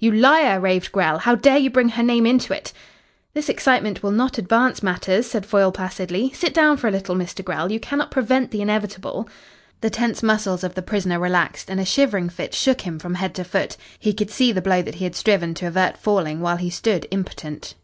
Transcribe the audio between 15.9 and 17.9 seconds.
falling while he stood impotent.